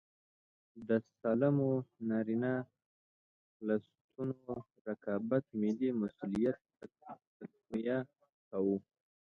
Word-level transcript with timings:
د 0.87 0.89
سالمو 1.19 1.71
نارینه 2.09 2.53
خصلتونو 3.53 4.35
رقابت 4.87 5.43
ملي 5.61 5.89
مسوولیت 6.01 6.57
تقویه 7.43 7.97
کاوه. 8.49 8.77